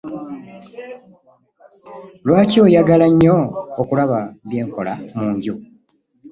[2.27, 3.37] Lwaki oyagala nnyo
[3.81, 5.55] okulaba byenkolera mu nju?